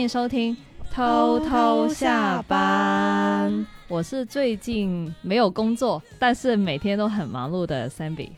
[0.00, 0.56] 欢迎收听
[0.90, 3.66] 偷偷下班。
[3.86, 8.30] 我是最近没有工作，但是每天都很忙碌的 Sammy。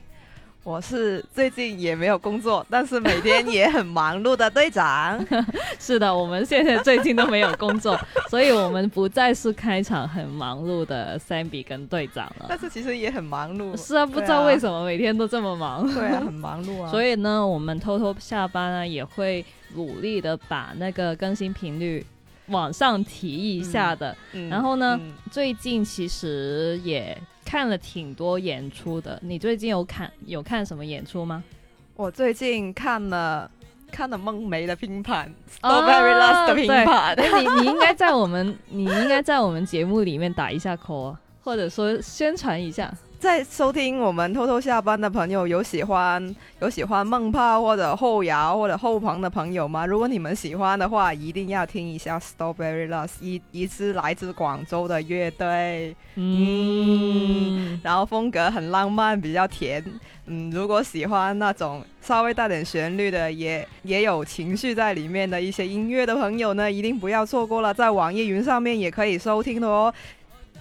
[0.64, 5.18] 我是最近也没有工作，但是每天也很忙碌的队长。
[5.80, 7.98] 是的，我们现在最近都没有工作，
[8.30, 12.46] 所以我们不再是开场很忙碌的 Sammy 跟队长了。
[12.48, 13.77] 但是其实也很忙碌。
[13.77, 15.84] 是啊，不知道为什么每天都这么忙。
[15.92, 16.90] 对啊， 很忙碌啊。
[16.90, 22.06] 所以呢，我们偷偷下班呢，也会努力的把那个更新频率
[22.46, 24.16] 往上提一下的。
[24.48, 24.96] 然后呢，
[25.32, 27.20] 最近其实也。
[27.52, 31.45] 看了挺多演出的，你最近有看有看什么演出吗？
[31.95, 33.51] 我最近看了
[33.91, 37.15] 看了梦梅的拼盘，Strawberry Last 的拼盘。
[37.21, 42.91] 你你应该在我们你应该在我们节目里面打一下 call，或者说宣传一下。
[43.23, 49.87] 在收听我们偷偷下班的朋友，有喜欢有喜欢梦泡或者后摇或者后朋的朋友吗？
[49.87, 59.84] 如果你们喜欢的话，一定要听一下 Strawberry Lost，一一支来自广州的乐队，嗯，然后风格很浪漫，比较甜，
[60.26, 69.94] 嗯，如果喜欢那种稍微带点旋律的，也也有情绪在里面的一些音乐的朋友呢，一定不要错过了，在网易云上面也可以收听的哦，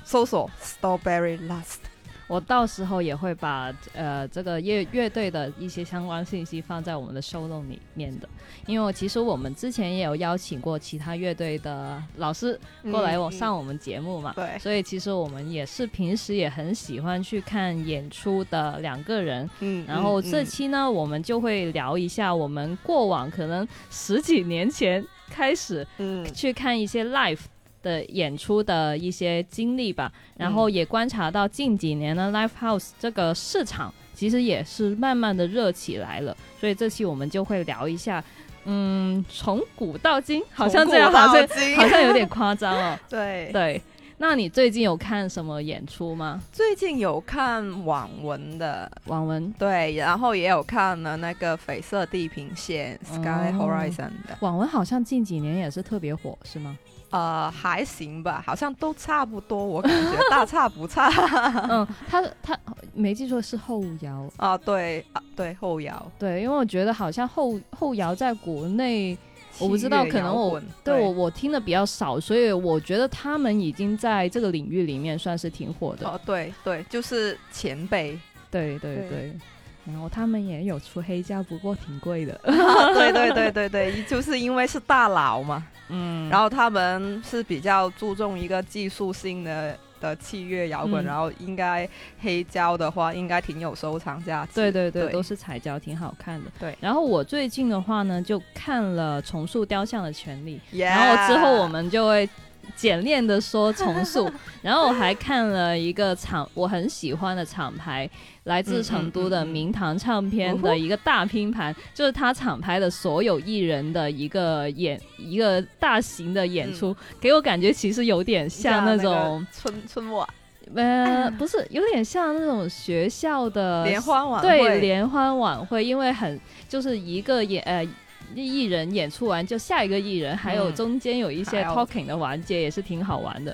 [0.03, 1.90] 搜索 Strawberry Lost。
[2.31, 8.29] 我到时候也会把呃这个乐乐队的一些相关信息放在我们的收录里面的，
[8.65, 12.57] 因为其实我们之前也有邀请过其他乐队的老师
[12.89, 27.41] 过来我上我们节目嘛，对，所以其实我们也是平时也很喜欢去看演出的两个人，嗯，然后这期呢我们就会聊一下我们过往可能十几年前开始嗯去看一些 live。
[27.81, 38.23] 的演出的一些经历吧，然后也观察到近几年呢，live house 这个市场其实也是慢慢的热起来了，所以这期我们就会聊一下，
[38.65, 42.99] 嗯，从古到今，好像这样好像好像有点夸张哦。
[43.09, 43.49] 对。
[43.51, 43.81] 对，
[44.17, 46.39] 那你最近有看什么演出吗？
[46.51, 48.91] 最近有看网文的。
[49.05, 54.37] 网文，对，然后也有看了那个绯色地平线 Sky Horizon 的。
[54.41, 56.77] 网文，好像近几年也是特别火，是吗？
[57.11, 61.09] 呃，还行吧，好像都差不多，我感觉大差不差。
[61.69, 62.57] 嗯，他他
[62.93, 69.17] 没记错是后摇啊，对啊，对后摇，对，因为我觉得好像后后摇在国内，
[69.59, 76.07] 我不知道，可能我对我我听的比较少，所以我觉得他们已经在这个领域里面算是挺火的。
[76.07, 78.17] 哦，对对，就是前辈，
[78.49, 79.37] 对对对。
[79.85, 82.39] 然后他们也有出黑胶，不过挺贵的。
[82.43, 85.65] 对对对对对，就是因为是大佬嘛。
[85.89, 86.29] 嗯。
[86.29, 91.87] 然后他们是比较注重一个技术性的的器乐摇滚，然后应该
[92.19, 94.51] 黑胶的话应该挺有收藏价值。
[94.55, 96.51] 对对对，都是彩胶，挺好看的。
[96.59, 96.77] 对。
[96.79, 102.29] 然后我最近的话呢，就看了重塑雕像的权利，然后之后我们就会。
[102.75, 104.31] 简练的说重塑，
[104.61, 108.09] 然后我还看了一个厂我很喜欢的厂牌，
[108.43, 120.27] 来自成都的明堂唱片的一个大拼盘，就是他厂牌的所有艺人的一个演一个大型的演出，给我感觉其实有点像那种春春晚，
[120.75, 127.87] 呃， 不是，有点像那种学校的联欢晚会，对联欢晚会，因为很就是一个演呃。
[128.33, 133.53] 艺人演出完就下一个艺人，还有中间有一些 talking 的环节也是挺好玩的，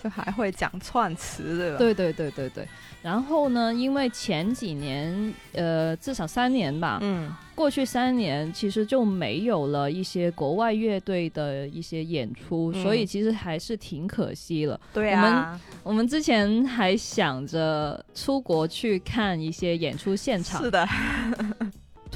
[0.00, 1.78] 就还会讲串词对吧？
[1.78, 2.68] 对对对对对。
[3.06, 14.80] 然后呢，因为前几年呃至少三年吧，嗯，过去三年其实就没有了一些国外乐队的一些演出，所以其实还是挺可惜了。
[14.92, 20.60] 对啊，我们我们之前还想着出国去看一些演出现场。
[20.60, 20.84] 是的。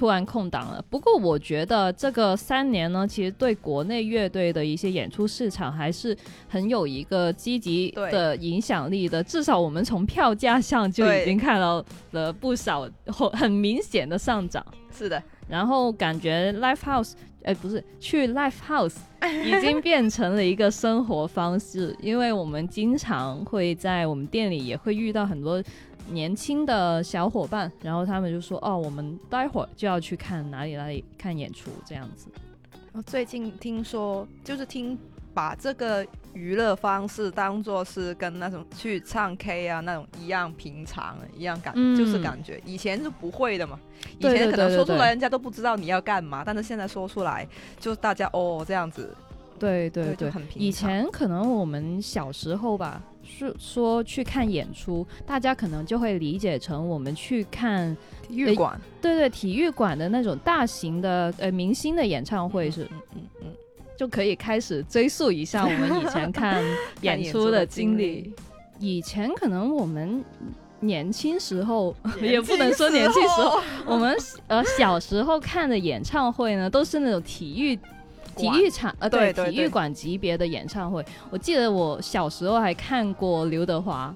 [0.00, 6.16] 突然空档了，不过我觉得这个三年呢，其实对国内乐队的一些演出市场还是
[6.48, 9.22] 很有一个积极的影响力的。
[9.22, 12.88] 至少我们从票价上就已经看到了不少
[13.34, 14.64] 很明显的上涨。
[14.90, 18.96] 是的，然后感觉 live house，哎，不是去 live house，
[19.44, 25.62] 已经变成了一个生活方式，因为我们经常会在我们店里也会遇到很多。
[26.12, 32.28] 年轻的小伙伴，然后他们就说：“哦，我们待会儿就要去看哪里哪里看演出，这样子。”
[32.92, 34.98] 我最近听说，就是听
[35.32, 36.04] 把这个
[36.34, 43.78] 娱乐方式当做是跟那种去唱 K 啊那种一样平常，一样感，就是感觉以前是不会的嘛。
[44.18, 47.46] 以前可能说出来人家都不知道你要干嘛，但是现在说出来，
[47.78, 49.16] 就大家哦这样子。
[49.58, 53.00] 对对对，以前可能我们小时候吧。
[53.30, 57.96] 是说去看演出，大家可能就会理解成我们去看
[58.26, 63.46] 体育馆，对对，体育馆的那种大型的呃明星的演唱会是，嗯嗯嗯，
[63.96, 66.62] 就可以开始追溯一下我们以前 看
[67.02, 68.34] 演出的经历。
[68.78, 70.24] 以前可能我们
[70.80, 74.16] 年轻时候也不能说年轻时候，我们
[74.46, 77.78] 呃小时候看的演唱会呢，都是那种体育
[78.36, 81.04] 体育场呃对体育馆级别的演唱会。
[81.30, 84.14] 我记得我小时候还看过刘德华。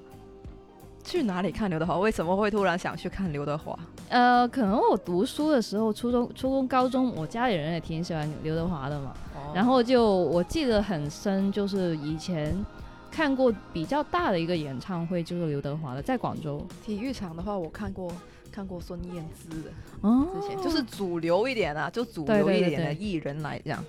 [1.07, 1.99] 去哪里看刘德华？
[1.99, 3.79] 为什么会突然想去看刘德华？
[4.09, 9.13] 呃，可能我读书的时候，初中、初中、高中，我家里人也挺喜欢刘德华的嘛。
[9.55, 12.57] 然后就我记得很深，就是以前
[13.11, 18.11] 看过比较大的一个演唱会，就是刘德华的，在广州体育场的话，我看过
[18.51, 19.71] 看过孙燕姿的。
[20.01, 23.85] 哦，之前就是主流一点啊，就主流一点的艺人来讲。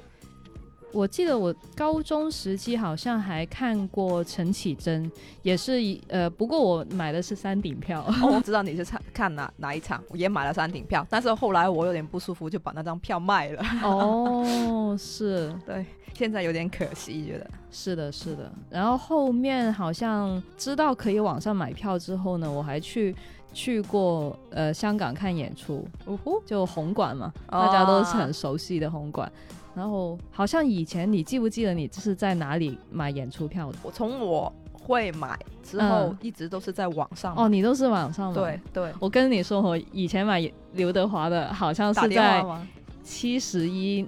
[0.91, 5.11] 我记得我高中时期好像还看过陈绮贞，
[5.41, 8.05] 也是一呃，不过我买的是山顶票。
[8.23, 13.61] 我知道你是看看哪哪一场，我也买了山顶票，但是后来我有点不舒服，就把那张票卖了。
[13.83, 18.49] 哦，是 对，现在有点可惜，觉得是的，是的。
[18.69, 23.13] 然后后面好像知道可以网上买票之后呢，我还去
[23.53, 25.85] 去过呃香港看演出，
[26.45, 29.29] 就红馆嘛，大家都是很熟悉的红馆。
[29.75, 33.77] 然后好像以前你记不记得你这是在哪里买演出票的？
[33.83, 37.35] 我从我会买之后一直都是在网上。
[37.35, 38.35] 哦，你都是网上买？
[38.35, 38.93] 对对。
[38.99, 42.43] 我跟你说，我以前买刘德华的，好像是在
[43.03, 44.07] 七十一，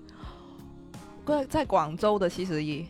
[1.25, 2.85] 在在广州的七十一。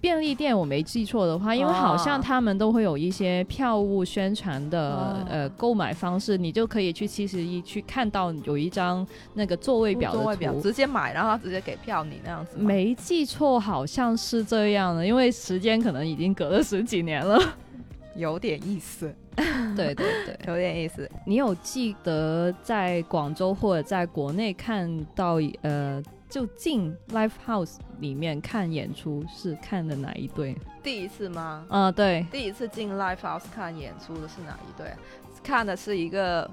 [0.00, 12.56] 便利店我没记错的话，因为好像他们都会有一些票务宣传的呃购买方式，你就可以去七十一去看到有一张那个座位表的图，直接买，然后他直接给票你那样子。
[12.56, 17.40] 没记错，好像是这样的，因为时间可能已经隔了十几年了，
[18.14, 19.12] 有点意思。
[19.76, 21.08] 对对对， 有点意思。
[21.24, 26.02] 你有记得在广州或者在国内看到呃？
[26.28, 30.56] 就进 live house 里面看演出是看的哪一对？
[30.82, 31.64] 第一次吗？
[31.70, 34.92] 嗯，对，第一次进 live house 看演出的是哪一对？
[35.42, 36.48] 看的是一个，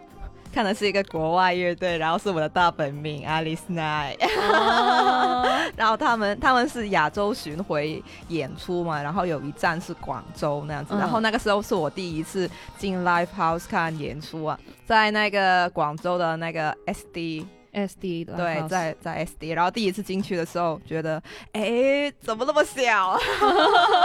[0.54, 4.18] 看的是一个国外乐队，然后是我的大本命 Alice Night，
[5.76, 17.46] 然后他们他们是亚洲巡回演出嘛，然后有一站是广州那样子，然后那个时候是我第一次进 live house 看演出啊，在那个广州的那个 SD。
[17.76, 23.18] S D 的对，在在 S D，然后第一次进去的时候，觉得哎，怎么那么小？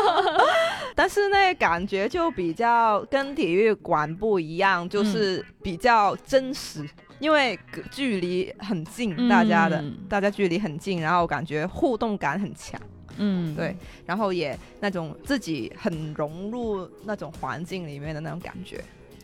[0.96, 6.84] 但是那感觉就比较跟体育馆不一样，就是比较真实，
[7.20, 7.58] 因为
[7.90, 12.81] 距离很近，大家的大家距离很近，然后感觉互动感很强。
[13.22, 13.76] 嗯，对，
[14.06, 18.82] 然后也那种自己很融入那种环境里面的那种感觉。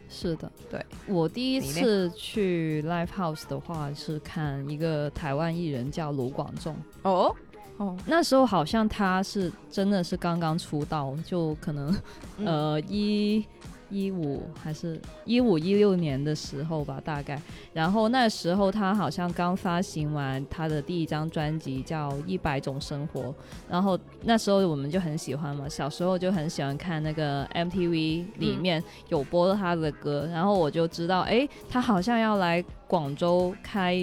[0.09, 0.85] 是的，对。
[1.07, 6.77] 我第一次去 live house 的话是看一个台湾艺人叫卢广仲。
[7.03, 7.35] 哦？
[7.79, 11.95] 哦，那时候好像他是真的是刚刚出道，就可能
[12.39, 13.45] 呃一。
[13.91, 17.41] 一五还是一五一六年的时候吧，大概。
[17.73, 23.23] 然后那时候他好像刚发行完他的第一张专辑，叫《一百种生活》。
[23.69, 30.29] 然后那时候我们就很喜欢嘛，小时候就很喜欢看那个 MTV 里面有播他的歌。
[30.33, 33.97] 然后我就知道，哎，他好像要来广州开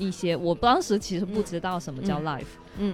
[0.00, 0.34] 一些。
[0.34, 2.44] 我当时其实不知道什么叫 live。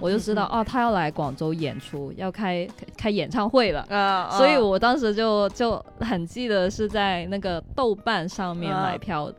[0.01, 9.31] 我就知道哦，他要来广州演出，要开开演唱会了，所以我当时就就很记得是在那个豆瓣上面买票。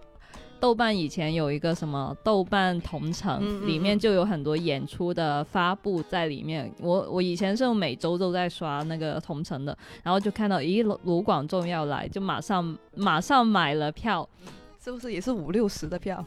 [0.61, 6.73] 豆瓣以前有一个什么豆瓣同城，里面就有很多演出的发布在里面。
[6.81, 14.27] 我我以前是每周都在刷那个同城的，然后就看到咦卢广仲要来，就马上马上买了票，
[14.83, 16.25] 是不是也是五六十的票？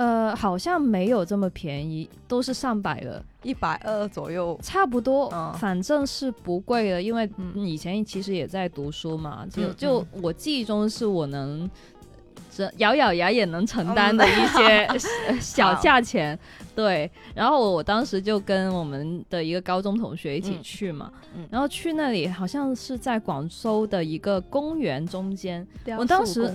[0.00, 5.28] 呃，好像没有这么便宜，都是上百的，一百二左右，差不多，
[5.58, 7.02] 反正是不贵的。
[7.02, 11.68] 因为以前其实也在读书嘛，就就我记忆中是我能
[12.50, 14.88] 这咬咬牙也能承担的一些
[15.38, 16.38] 小价钱。
[16.74, 21.12] 对，然后我当时就跟我们的一个高中同学一起去嘛，
[21.50, 25.66] 然后去那里好像是在广州的一个公园中间，
[25.98, 26.48] 我当时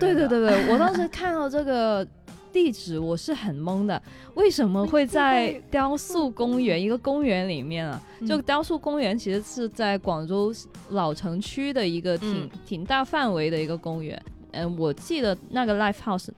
[0.00, 2.04] 对对对对，我当时 看到这个。
[2.52, 4.00] 地址我是很懵的，
[4.34, 8.02] 为什么会在雕塑 公园一个公园里面啊？
[8.26, 10.52] 就雕塑公园其实是在广州
[10.90, 14.20] 老城区的一个挺挺大范围的一个公园。
[14.52, 16.28] 嗯，我记得那个 live house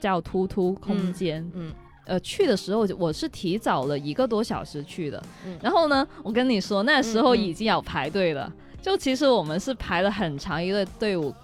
[0.00, 1.44] 叫突突空间。
[1.54, 1.72] 嗯，
[2.06, 5.22] 呃，去的时候我是提早了一个多小时去的。
[5.44, 11.34] 嗯然后呢，我跟你说那时候已经要排队了，就其实我们是排了很长一个队伍，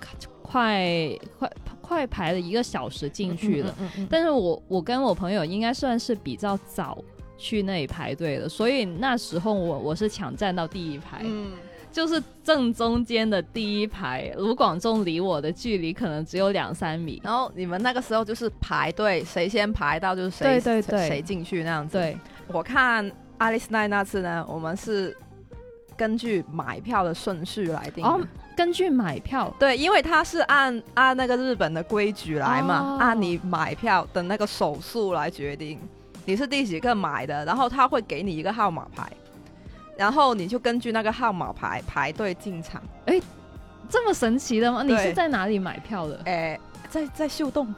[0.43, 1.50] 快快。
[1.92, 3.75] 快排了一个小时进去了，
[4.08, 6.96] 但是我我跟我朋友应该算是比较早
[7.37, 11.52] 去那里排队的，所以那时候我我是抢占到第一排，嗯，
[11.90, 14.32] 就是正中间的第一排。
[14.38, 21.99] 卢广仲离我的距离可能只有两三米，然后你们那个时候就是排队，谁先排到就是谁谁进去那样子。
[21.99, 22.16] 对，
[22.49, 25.16] 我看阿丽斯奈那次呢，我们是
[25.96, 28.02] 根据买票的顺序来定。
[28.04, 28.18] 哦，
[28.56, 35.78] 根据买票，对，因为他是按按那个日本的规矩来嘛，按你买票的那个手速来决定。
[36.25, 37.44] 你是第几个买的？
[37.44, 39.11] 然后他会给你一个号码牌，
[39.97, 42.80] 然后你就根据那个号码牌排队进场。
[43.06, 43.21] 哎，
[43.88, 44.82] 这么神奇的吗？
[44.82, 46.21] 你是在哪里买票的？
[46.26, 47.75] 哎，在在秀动。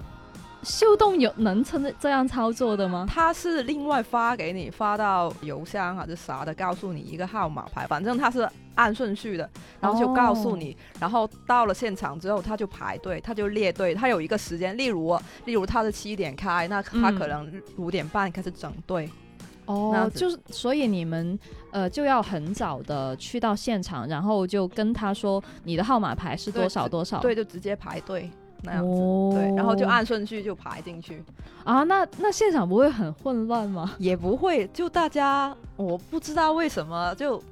[0.65, 3.07] 秀动有能称这样操作的吗？
[3.09, 9.49] 他是另外发给你，发到邮箱还是啥的，告诉你一个号码牌，反正他是按顺序的，
[9.81, 19.09] 然后就告诉你，然后到了现场之后他就排队，他就列队，他有一个时间，例如例如他是七点开，那他可能五点半开始整队。
[19.67, 21.39] 哦，就是所以你们
[21.71, 28.31] 呃就要很早的去到现场，然后就跟他说你的号码牌是多少多少，对，就直接排队。
[28.65, 31.23] 那样子，对，然后就按顺序就排进去
[31.65, 31.83] 啊。
[31.85, 33.95] 那那现场不会很混乱吗？
[33.99, 37.43] 也不会，就大家我不知道为什么，就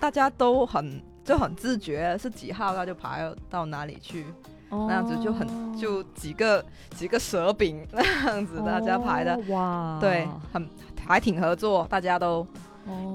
[0.00, 4.26] 大家都很就很自觉，是几号那就排到哪里去，
[4.70, 6.64] 那样子就很就几个
[6.96, 10.68] 几个蛇饼 那样子大家排的哇，对，很
[11.06, 12.46] 还挺合作，大家都。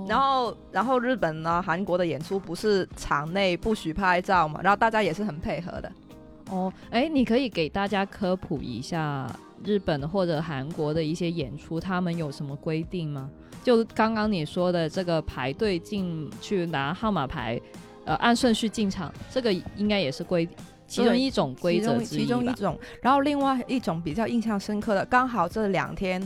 [0.08, 5.92] 然后然后日本呢，韩国的演出不是场内不许拍照嘛，然后大家也是很配合的。
[6.50, 9.30] 哦，哎，你可以给大家科普一下
[9.64, 13.30] 日本或者韩国的一些演出，他们有什么规定吗？
[13.64, 17.60] 就刚刚你说的这个排队进去拿号码牌，
[18.06, 20.48] 呃，按顺序进场，这个应该也是规
[20.88, 22.80] 其中一种规则其中一种。
[23.02, 26.26] 然后另外一种比较印象深刻的，刚好这两天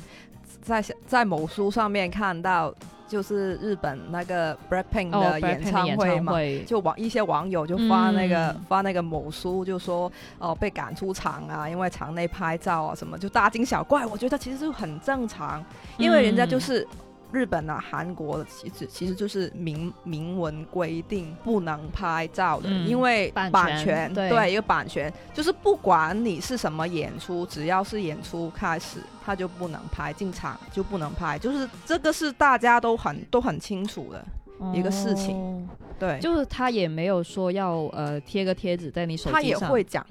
[0.61, 2.73] 在在某书上面看到。
[3.11, 6.33] 就是日本那个 Blackpink 的演唱会嘛，
[6.65, 14.05] 就网一些网友就发那个发那个某书，就说哦被赶出场啊，因为场内拍照啊什么，就大惊小怪。
[14.05, 15.61] 我觉得其实就很正常，
[15.97, 16.87] 因为人家就是。
[17.31, 34.25] 日本啊，韩国的其实其实就是明明文规定不能拍照的，因为版权对一个版权，就是不管你是什么演出，只要是演出开始，他就不能拍，进场就不能拍，就是这个是大家都很都很清楚的
[34.73, 35.67] 一个事情。
[35.97, 40.05] 对，就是他也没有说要呃贴个贴纸在你手机上，他也会讲。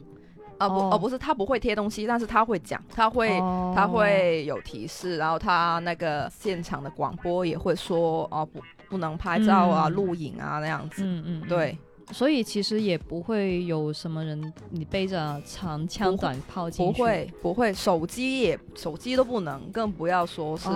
[0.61, 3.31] 啊不哦不是他不会贴东西，但是他会讲，他会
[3.75, 11.77] 他会有提示，然后他那个现场的广播也会说哦不不能拍照啊录影啊那样子，嗯嗯对。
[12.13, 20.69] 所以其实也不会有什么人，你背着长枪短炮进去，不会不会，手机也手机都不能，更不要说是，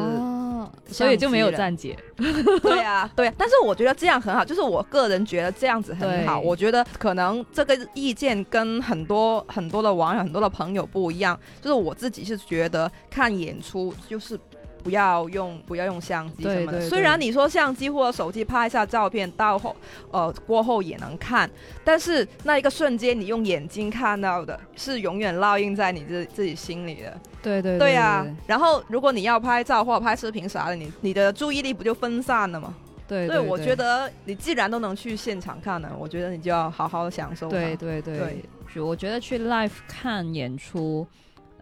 [0.86, 1.96] 所以就没有站姐。
[2.62, 6.38] 对啊，对，但是我觉得这样很好，就是我个人觉得这样子很好。
[6.38, 14.38] 我觉得可能这个意见跟很多很多的网友、很多的朋友不一样，就是我自己是觉得看演出就是。
[14.84, 16.88] 不要用不要用相机什么的。
[16.88, 19.74] 虽然你说相机或者手机拍一下照片，到后
[20.10, 21.50] 呃过后也能看，
[21.82, 27.18] 但是那一个瞬间你用眼睛看到的是永远烙印在你自自己心里的。
[27.42, 28.26] 对对对呀。
[28.46, 32.74] 然后如果你要拍照或者拍视频啥的，你你的注意力不就分散了吗？
[33.08, 33.26] 对。
[33.26, 37.48] 所以我觉得你既然都能去现场看了，我觉得你就要好好享受。
[37.48, 38.44] 对对对。
[38.76, 41.06] 我觉得去 live 看演出。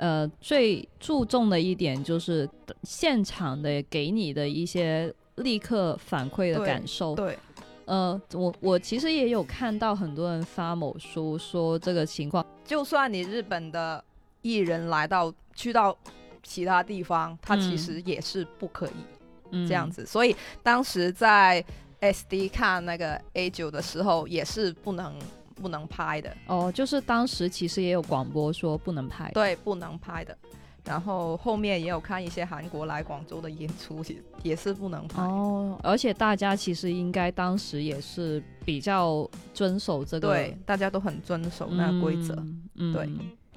[0.02, 2.48] 呃，最注重的一点就是
[2.82, 7.14] 现场的给你的一些立刻反馈的感受。
[7.14, 7.38] 对，
[7.84, 14.02] 呃，我我其实也有看到很多人发某书说这个情况，就算你日本的
[14.40, 15.96] 艺人来到去到
[16.42, 20.04] 其他地方，他其实也是不可以这样子。
[20.04, 21.64] 所以当时在
[22.00, 25.16] SD 看那个 A 九的时候，也是不能。
[25.52, 30.36] 不能拍的哦，就是当时其实也有广播说不能拍，对，不能拍的。
[30.84, 35.78] 然后后面也有看一些韩国来广州的演出，也也是不能拍哦。
[35.80, 42.34] 而且大家其实应该当时也是比较遵守这个，对，大家都很遵守那规则。
[42.74, 43.08] 嗯，对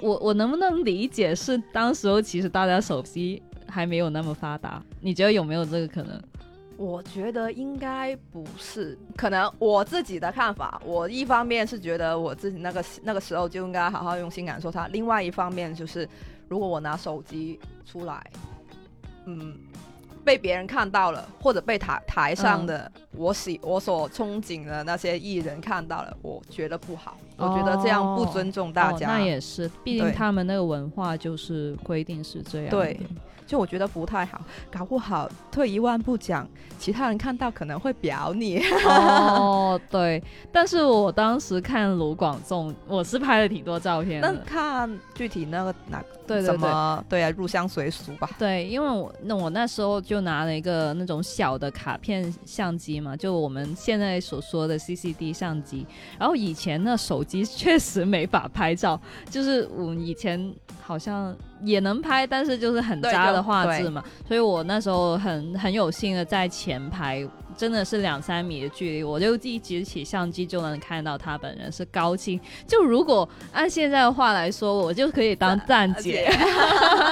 [0.01, 4.83] 我我能不能理解是当时候其实大家手机还没有那么发达？
[5.01, 6.21] 你觉得有没有这个可能？
[6.77, 16.07] 我觉得应该不是，可能我自己的看法，我一方面是觉得我自己那个那个时候就应该好好用心感受它，另外一方面就是，
[16.49, 18.21] 如果我拿手机出来，
[19.25, 19.57] 嗯，
[20.25, 29.07] 被别人看到了，或者被台台上的我喜我所憧憬的那些艺人看到了，我觉得不好，我觉得这样不尊重大家。
[29.07, 32.69] 那也是，毕竟他们那个文化就是规定是这样。
[32.69, 32.99] 对。
[33.45, 36.47] 就我觉得不太好，搞不好退一万步讲，
[36.79, 38.61] 其他人看到可能会表你。
[38.87, 40.21] 哦， 对，
[40.51, 44.35] 但是我当时看卢广仲，我是拍了挺多照片的。
[44.45, 46.69] 看具体那个哪对对对，
[47.09, 48.29] 对啊，入乡随俗吧。
[48.39, 55.85] 对，因为我那我那时候就拿了一个那种小的卡片相机嘛，就我们现在所说的 CCD 相机。
[56.19, 58.99] 然后以前那手机确实没法拍照，
[59.29, 64.03] 就是我以前好像也能拍，但是就是很渣的画质嘛。
[64.27, 67.27] 所以我那时候很很有幸的在前排。
[67.57, 72.39] 真的是两三米的距离，我就一举起相机就能看到他本人是高清。
[72.67, 76.29] 就如果按现在的话来说，我就可以当站姐。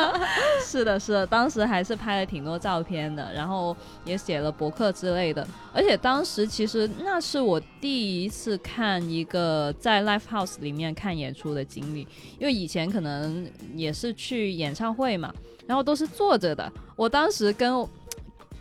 [0.66, 5.46] 是的，是的，当时还是拍了挺多照片的，然后也写了博客之类的。
[5.74, 12.08] 而且当时其实那是我第一次看一个在 live house 里面看演出的经历，
[12.40, 15.34] 因为以前可能也是去演唱会嘛，
[15.68, 16.72] 然后都是坐着的。
[16.96, 17.88] 我当时跟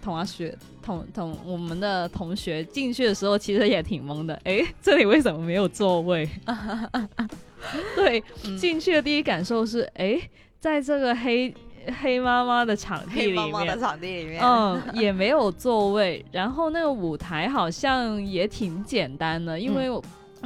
[0.02, 0.56] 同学。
[0.82, 4.34] 同同我们的同学进去的时候，其实也挺懵的。
[4.42, 6.28] 哎，这里为什么没有座位？
[7.94, 8.20] 对，
[8.58, 10.20] 进去的第一感受是，哎，
[10.58, 11.54] 在这个黑
[12.00, 16.24] 黑妈妈的场地里面，场地里面，嗯，也没有座位。
[16.32, 19.88] 然后那个舞台好像也挺简单的，因为。
[19.88, 20.02] 我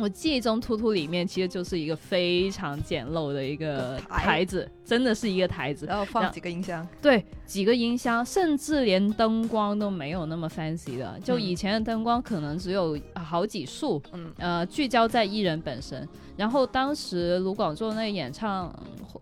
[0.09, 16.07] 记忆中，突突里面其实就是一个非常简陋的一个台子，真的是一个台子，然后放几个音箱，对，几个音箱，甚至连灯光都没有那么 fancy 的，就以前的灯光可能只有好几束，嗯，呃，聚焦在艺人本身。
[16.37, 18.69] 然后当时卢广仲那个演唱，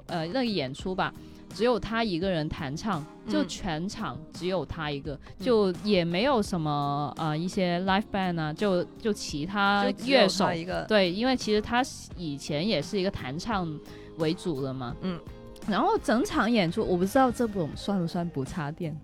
[0.06, 1.14] 呃，那个演出吧。
[1.54, 10.84] 只有他一个人弹唱，就全场只有他一个，就也没有什么呃一些 live band 啊，就就其他乐手一个。
[10.86, 11.80] 对，因为其实他
[12.16, 13.72] 以前也是一个弹唱
[14.18, 15.18] 为主的嘛，嗯，
[15.68, 18.98] 然后整场演出我不知道这种算不算不插电。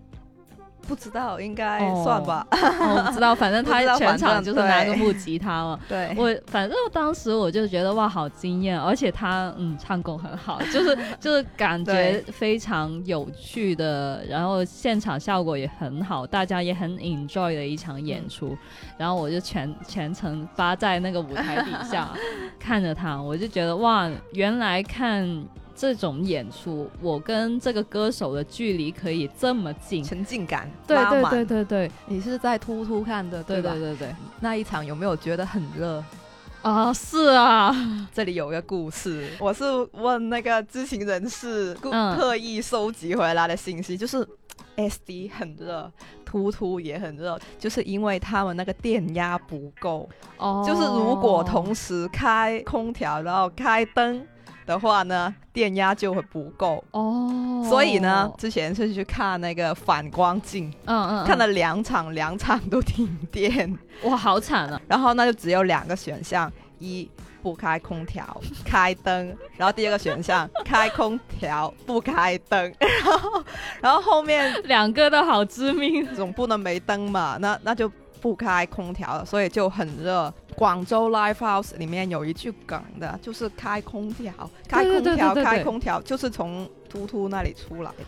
[0.90, 2.44] 不知道，应该算吧。
[2.50, 5.79] 我不知道，反正他 全场就是拿个木吉他嘛。
[5.88, 18.59] 对，我反正当时我就觉得哇，好惊艳，而且他嗯唱功很好， 就是就是感觉非常有趣的，然后现场效果也很好，大家也很 enjoy 的一场演出。
[18.98, 22.11] 然后我就全全程扒在那个舞台底下
[22.59, 25.44] 看着他，我就觉得哇，原来看。
[25.80, 36.04] 这种演出，我跟这个歌手的距离可以这么近，沉浸感，对对对对对，你是在突突看的，对对对对，那一场有没有觉得很热？
[36.60, 36.92] 啊？
[36.92, 37.74] 是啊，
[38.12, 41.72] 这里有一个故事，我是问那个知情人士，
[42.14, 44.28] 特意收集回来的信息，就是
[44.76, 45.90] SD 很热，
[46.26, 54.22] 突突也很热，就是因为他们那个电压不够，哦，就是如果同时开空调，然后开灯。
[54.70, 56.83] 的话呢，电压就会不够。
[56.92, 64.80] 哦，所以呢，之前是去看那个反光镜，嗯嗯，看了两场，两场都停电，哇，好惨啊！
[64.87, 67.11] 然后那就只有两个选项，一
[67.42, 68.24] 不开空调，
[68.64, 73.44] 开灯，然后第二个选项开空调 不开灯， 然后
[73.80, 77.90] 然后后面两个都好致命，总不能没灯嘛，那那就。
[78.20, 80.33] 不开空调，所以就很热。
[80.54, 84.33] 广州 Live House 里面有一句梗的，就是开空调，
[84.68, 88.04] 开空调，开空调，就是从突突那里出来的。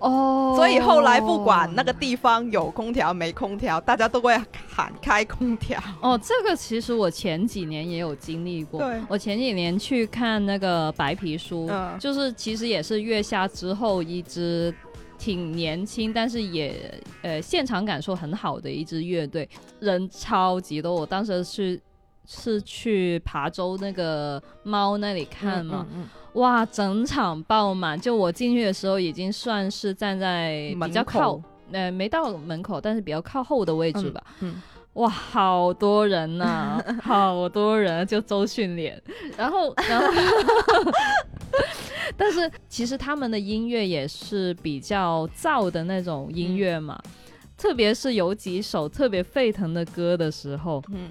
[0.00, 4.36] 哦，所以后来不管那个地方有空调没空调，大家都会
[4.68, 5.80] 喊开空调。
[6.00, 8.80] 哦，这个其实我前几年也有经历过。
[8.80, 11.70] 对，我前几年去看那个白皮书，
[12.00, 14.74] 就是其实也是月下之后一支。
[15.22, 20.92] 挺年轻，但是也呃现场感受很好的一支乐队，人超级多。
[20.92, 21.80] 我当时是
[22.26, 25.86] 是去琶洲那个猫那里看嘛，
[26.32, 28.00] 哇，整场爆满。
[28.00, 34.20] 就我进去的时候，已经算是站在比较靠呃没到门口，但是比较靠后的位置吧。
[34.40, 34.60] 嗯，
[34.94, 39.00] 哇，好多人呐， 好多人，就周迅脸，
[39.36, 40.06] 然后然后。
[42.16, 47.00] 但是其实他们的音乐也是比较燥的那种音乐嘛，
[47.56, 51.10] 特别是有几首特别沸腾的歌的时候，嗯，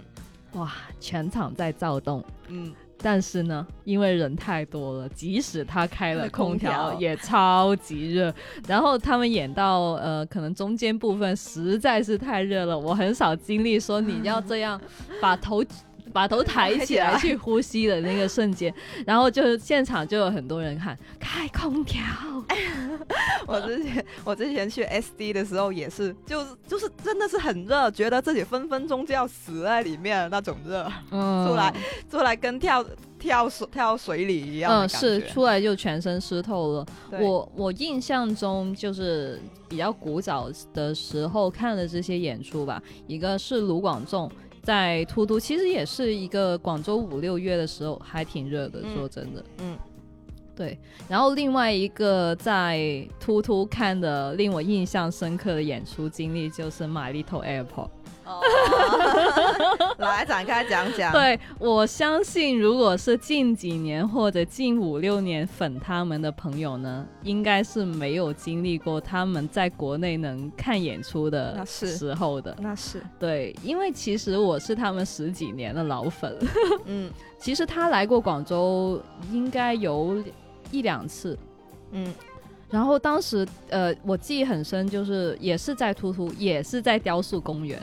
[0.53, 8.33] 哇，全场在躁动，嗯，但是呢，因为人太多了，即使他开了空调也超级热。
[8.67, 14.79] 然后他们演到呃，可能中间部分实在是太热了，我很少经历说你要这样
[15.21, 15.63] 把头。
[16.13, 18.73] 把头抬起来去呼吸的那个瞬间，
[19.05, 22.01] 然后就是现场就有很多人喊开空调。
[23.47, 30.89] 我之前我之前去 SD 的时候也是，就是就是真的是很热，觉得自己分分钟就要死在里面那种热。
[31.11, 31.73] 嗯，出来
[32.09, 32.85] 出来跟跳
[33.17, 34.71] 跳水跳水里一样。
[34.71, 36.85] 嗯，是出来就全身湿透了。
[37.19, 49.77] 我我印象中就是比较古早的时候看的这些演出吧，一个是卢广仲在突突，其实也是一个广州五六月的时候还挺热的，说真的，嗯。
[50.53, 57.87] 对，然后另外一个在突突看的令我印象深刻的演出经历就是《My Little Airport》。
[59.97, 61.11] 来展开讲讲。
[61.11, 72.55] 对，我相信如果是近几年或者近五六年粉他们的朋友呢，应该是没有经历过他们在国内能看演出的时候的。
[72.59, 76.37] 那是对，因为其实我是他们十几年的老粉。
[76.85, 80.23] 嗯， 其实他来过广州，应该有。
[80.73, 81.37] 一两次，
[81.91, 82.13] 嗯，
[82.71, 87.79] 然后当时呃，我记忆很深，就是也是在突突，也是在雕塑公园。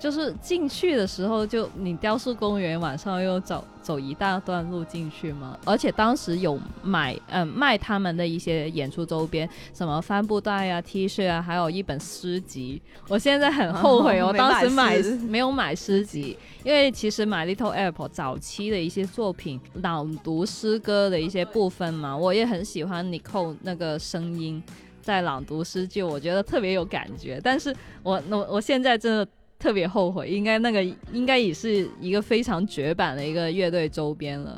[0.00, 12.80] 就是进去的时候，就你雕塑公园晚上又走走一大段路进去嘛，而且当时有买嗯卖他们的一些演出周边，什么帆布袋啊、T 恤啊，还有一本诗集。
[13.08, 24.62] 我现在很后悔， 我当时买没有买诗集，因为其实买 Little Apple 早期的一些作品，朗读诗歌的一些部分嘛，我也很喜欢 Nicole 那个声音
[25.02, 27.38] 在朗读诗句，我觉得特别有感觉。
[27.44, 29.28] 但是我我我现在真的。
[29.60, 34.56] 特别后悔，应该那个应该也是一个非常绝版的一个乐队周边了。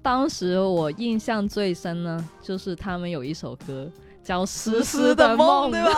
[0.00, 3.90] 当时我印象最深呢，就是他们有一首歌
[4.22, 5.90] 叫《丝丝的梦》，对吧？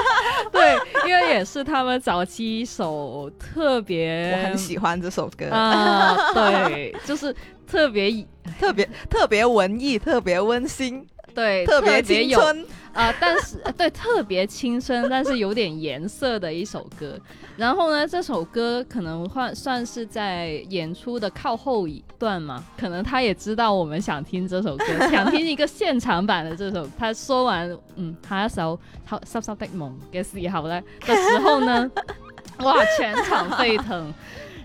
[0.52, 0.78] 对，
[1.08, 6.32] 因为也是他们早期一首特别，我很喜欢这首歌啊。
[6.34, 7.34] 对，就是
[7.66, 8.12] 特别
[8.60, 11.04] 特别特别文艺，特别温馨，
[11.36, 12.66] 对，特别青春。
[12.92, 17.14] 啊，但是对特别青春，但是有点颜色的一首歌。
[17.54, 26.88] 然后呢，这首歌可能算算是在演出的靠后一段嘛，可能他也知道我们想听这首歌，想听一个现场版的这首。
[26.98, 28.80] 他说完，嗯，下一首
[29.30, 31.90] 《湿湿的梦》嘅时候呢，的时候呢，
[32.64, 34.10] 哇，全场沸腾。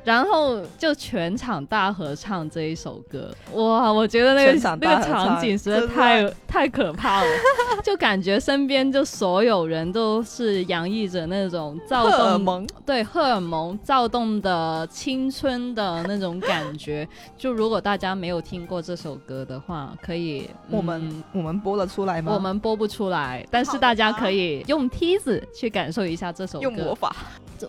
[0.04, 3.92] 然后就全场大合唱这一首歌，哇！
[3.92, 7.30] 我觉得那个那个场景实在太太可怕了，
[7.84, 17.08] 就感觉身边就所有人都是洋溢着那种躁动，对荷尔蒙躁动的青春的那种感觉。
[17.38, 22.32] 就如果大家没有听过这首歌的话，可以我们我们播了出来吗？
[22.34, 26.64] 我们播不出来，但是大家可以用梯子去感受一下这首歌。
[26.64, 27.16] 用魔法。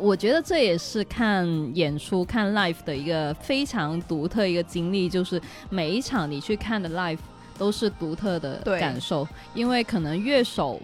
[0.00, 7.18] 我觉得这也是看演出、看 live 的一个非常独特一个经历，就是每一场你去看的 live
[7.58, 10.80] 都是独特的感受，因为可能乐手。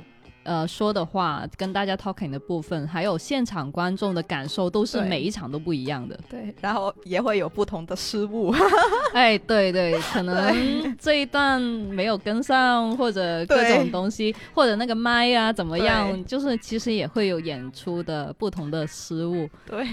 [0.48, 6.18] 呃，说的话跟大家 talking 的部分，还有现场观众的感受，都是每一场都不一样的。
[6.26, 8.50] 对，然后也会有不同的失误。
[9.12, 19.46] 哎，对对，可能这一段没有跟上，或者各种东西，或者那个麦啊怎么样，就是其实也会有演出的不同的失误。
[19.66, 19.86] 对，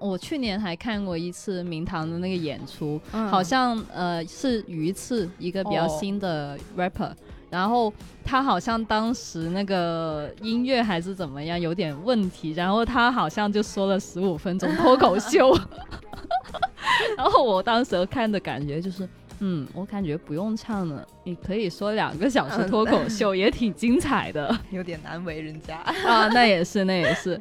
[0.00, 7.12] 我去年还看过一次明堂的那个演出，好像呃是鱼刺，一个比较新的 rapper。
[7.52, 7.92] 然后
[8.24, 15.54] 他好像当时那个音乐还是怎么样有点问题，然后他好像就说了十五分钟脱口秀，
[17.18, 19.06] 然后我当时看的感觉就是，
[19.40, 25.76] 嗯，我感觉不用唱了，你可以说两个小时脱口秀也挺精彩的， 有点难为人家。
[25.76, 27.38] 啊，那也是那也是。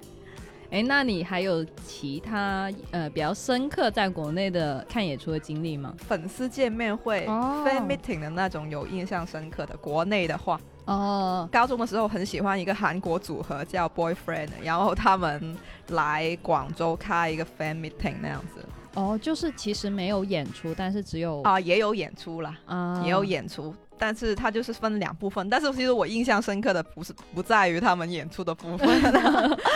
[0.72, 5.94] 哎，那你还有其他呃比较深刻在国内的看演出的经历吗？
[5.98, 9.76] 粉丝见面会、fan meeting 的那种有印象深刻的。
[9.76, 15.58] 国内的话，哦，高中的时候很喜欢一个韩国组合叫 Boyfriend，然后他们
[15.90, 18.66] 来广州开一个 fan meeting 那样子。
[18.94, 23.76] 哦，就是其实没有演出，但是只有啊也有演出啦，啊也有演出。
[24.04, 28.90] 但是它就是分两部分，但是其实我印象深刻的不是不在于他们演出的部分。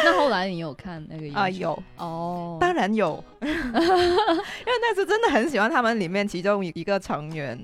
[0.03, 1.39] 那后来你有看那个？
[1.39, 7.55] 啊有哦，当然有， 因为那次真的很喜欢他们里面其中一个成员。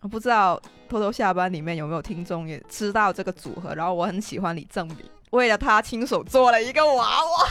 [0.00, 4.96] 我不知道偷偷下班里面有没有听众也知道这个组合，然后我很喜欢李正明，
[5.30, 7.48] 为了他亲手做了一个娃娃。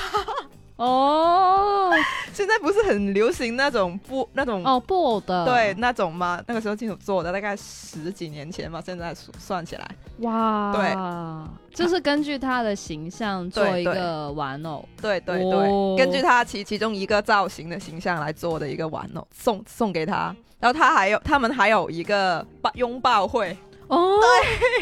[0.78, 1.92] 哦，
[2.34, 5.46] 现在不是很流行那种布那种哦布偶的。
[5.46, 6.42] 对那种吗？
[6.48, 9.90] 那个时候亲手做的，大概十几年前嘛，现在算起来。
[10.20, 23.56] 哇，对，就是根据他的形象做一个玩偶，对对对，根据他其其中一个造型的形象来做的一个玩偶，送送给他，然后他还有他们还有一个抱拥抱会。
[23.88, 24.19] 哦，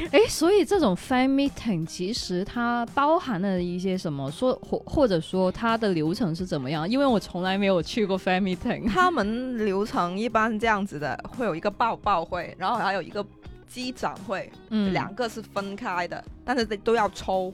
[0.10, 4.32] 对，哎，所以这种 fan meeting 其实它包含了一些什么？
[4.32, 6.90] 说或或者说它的流程是怎么样？
[6.90, 8.88] 因为我从来没有去过 fan meeting。
[8.90, 13.24] 他们流程一般这样子的，会有一个报报会，然后还有一个
[13.68, 17.54] 机长会，嗯，两个是分开的，但是都要抽。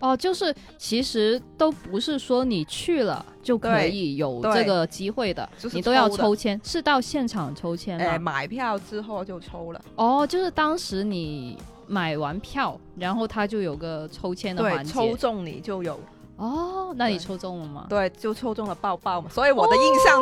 [0.00, 8.18] 哦，就是其实都不是说你去了就可以有这个机会的，你都要抽签，是到现场抽签吗？
[8.18, 9.80] 买票之后就抽了。
[9.96, 11.56] 哦，就是当时你
[11.86, 15.98] 买完票，然后他就有个抽签的环节，抽中你就有。
[16.36, 17.86] 哦，那你抽中了吗？
[17.88, 19.30] 对，就抽中了抱抱嘛。
[19.30, 20.20] 所以我的印象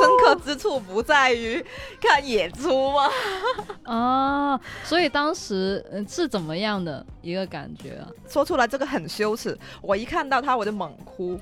[0.00, 1.64] 深刻之处不在于
[2.00, 3.08] 看演出吗？
[3.84, 8.08] 啊， 所以当时嗯是怎么样的一个感觉啊？
[8.28, 11.38] 说出来这个很羞耻，我一看到他我就猛哭，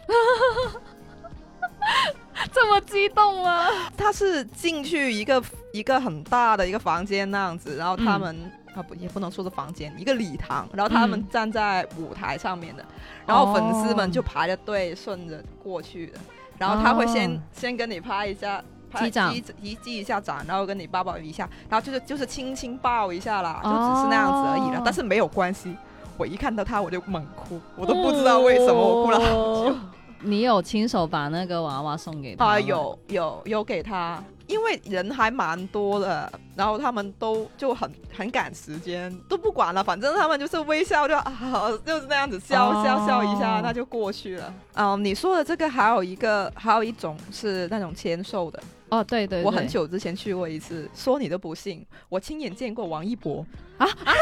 [2.52, 3.68] 这么激动吗？
[3.96, 8.52] 他是进去一个一个很大的一个房间那样子，然后他们。
[8.74, 12.84] 啊不，也不能说是房间，一个礼堂，然后他们站在舞台上面的，
[13.26, 16.18] 然后粉丝们就排着队顺着过去的，
[16.58, 18.62] 然后他会先先跟你拍一下，
[18.96, 25.76] 击掌，一击一下掌，然后跟你抱抱一下，然后就是就是轻轻抱一下啦，就只是那样子而已了，但是没有关系，
[26.16, 29.24] 我一看到他我就猛哭，我都不知道为什么我哭了好
[29.70, 29.76] 久。
[30.22, 32.44] 你有亲手把那个娃娃送给他？
[32.44, 34.22] 啊，有有有给他。
[34.50, 44.52] 因为人还蛮多的，然后他们都就很很赶时间，都不管了，反正他们就是微笑，就啊就是那样子笑笑笑一下，那就过去了。
[44.74, 48.60] 嗯，你说的这个还有一个，还有一种是那种签售的。
[48.88, 53.46] 哦，对对，我很久之前去过一次，说你都不信，我亲眼见过王一博
[53.78, 54.12] 啊啊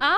[0.00, 0.16] 啊啊！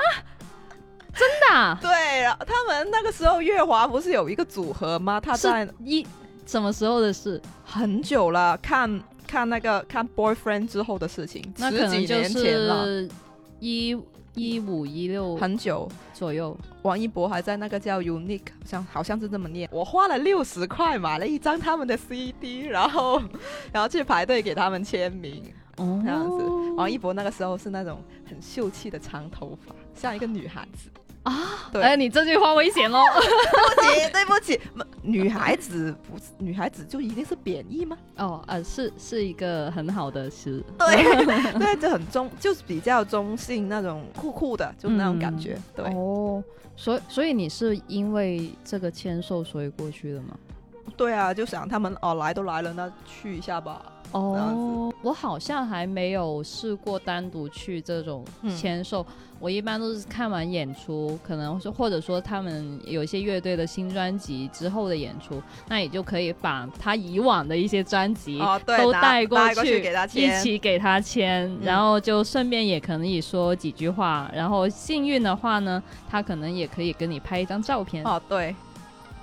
[1.13, 1.77] 真的？
[1.79, 5.21] 对，他们那个时候月华不是有一个组合吗？
[5.21, 6.07] 他在一
[6.47, 7.39] 什么时候的事？
[7.63, 8.99] 很久了，看。
[9.31, 13.07] 看那个看 boyfriend 之后的事情，十几年前了，
[13.61, 13.97] 一
[14.33, 16.55] 一五一六很久左右。
[16.81, 19.69] 王一博还在那个叫 Unique，好像好像是这么念。
[19.71, 23.21] 我花了六十块买了一张他们的 CD，然后
[23.71, 25.41] 然后去排队给他们签名。
[25.77, 26.43] 哦，这样子。
[26.75, 30.89] 王一博那个时候是那种很秀气的长头发，像一个女孩子。
[31.23, 32.99] 啊，哎，你这句话危险喽！
[33.13, 34.59] 对不起， 对不起，
[35.03, 37.95] 女孩子不是女孩子就一定是贬义吗？
[38.17, 45.55] 哦，呃，是是一个很好的词，对对， 就很中，就是比较中性那种酷酷的，就那种感觉。
[45.75, 46.43] 对哦，
[46.75, 50.35] 所以所以你是因为这个签售所以过去的吗？
[50.97, 53.81] 对啊，就想他们哦来都来了，那去一下吧。
[54.11, 58.25] 哦，我好像还没有试过单独去这种
[58.57, 59.05] 签售。
[59.41, 68.39] 我一般都是看完演出，可能是或者说他们有一些乐队的新专辑之后的演出，那也就可以把他以往的一些专辑
[68.77, 69.81] 都带过去，
[70.13, 78.05] 一起给他签，然后就顺便也可以说几句话，然后幸运的话呢，他可能也可以跟你拍一张照片。
[78.05, 78.55] 哦，对。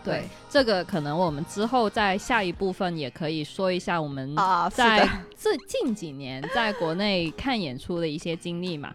[0.04, 4.34] 对，这个可能我们之后在下一部分也可以说一下我们
[4.70, 5.06] 在
[5.38, 8.90] 这近几年在国内看演出的一些经历嘛。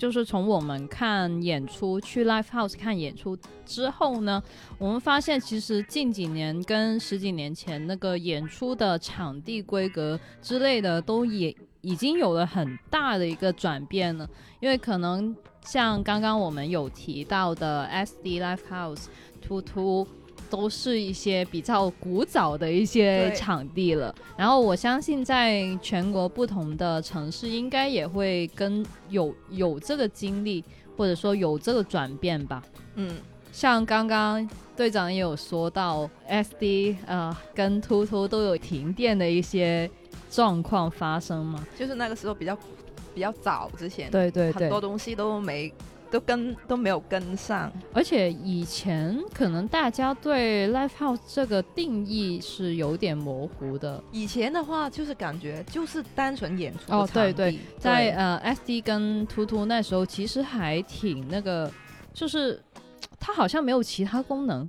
[0.00, 3.36] 就是从我们看演出去 live house 看演出
[3.66, 4.42] 之后呢，
[4.78, 14.26] 我们发现其实近几年跟十几年前那个演出的场地规格之类的都也已经有了很大的一个转变了。
[14.60, 15.36] 因为可能
[15.66, 19.04] 像刚刚我们有提到的 SD live house
[19.42, 20.08] 突突。
[20.50, 30.62] 都是一些比较古早的一些场地了，然后我相信在全国不同的城市，应该也会跟有有这个经历，
[30.96, 32.62] 或者说有这个转变吧。
[32.96, 33.16] 嗯，
[33.52, 39.88] 像刚刚队长也有说到，SD 呃跟突突都有停电的一些
[40.30, 42.58] 状况发生嘛，就是那个时候比较
[43.14, 45.72] 比较早之前，对对对，很多东西都没。
[46.10, 54.02] 都跟都没有跟上，而且以前可能大家对 live house 这个定义是有点模糊的。
[54.10, 61.70] 以前的话就是感觉就是单纯演出哦，对对，在呃 SD 跟图图那时候其实还挺那个，
[62.12, 62.60] 就是
[63.20, 64.68] 它好像没有其他功能，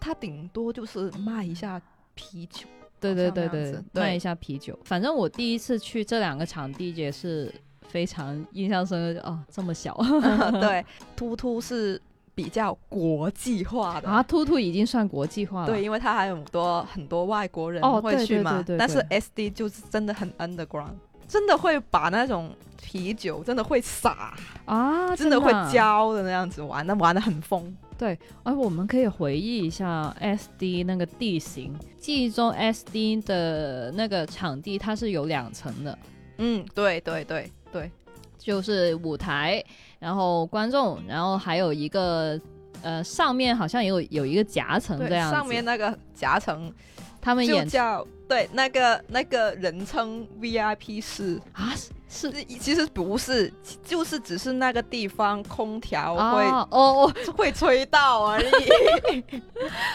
[0.00, 1.80] 它顶多就是卖一下
[2.16, 2.66] 啤酒，
[2.98, 4.76] 对对对对，卖一下啤酒。
[4.84, 7.54] 反正我第一次去这两个场地也是。
[7.88, 9.96] 非常印象深刻哦，这么小，
[10.60, 10.84] 对，
[11.16, 12.00] 突突是
[12.34, 14.08] 比较国际化的。
[14.08, 20.94] 啊，突突已经算国际化了，对，因为它还有很多很多外国人会去嘛，但是 SD 就是真的很 underground，
[21.26, 24.34] 真的会把那种啤酒真的会洒
[24.66, 27.74] 啊，真的会浇的那样子玩，那玩的很疯。
[27.98, 35.98] 对，而我们可以回忆一下 SD 那个地形，记忆中 SD 的那个场地它是有两层的，
[36.36, 37.50] 嗯，对对对。
[37.72, 37.90] 对，
[38.38, 39.62] 就是舞台，
[39.98, 42.40] 然后观众，然后还有一个
[42.82, 46.72] 呃上面好像有有一个夹层这样子，上面那个夹层，
[47.20, 51.72] 他们演叫对那个那个人称 VIP 室啊。
[52.08, 53.52] 是，其实不是，
[53.82, 59.42] 就是只是那个地方空调会哦哦 会吹到而已。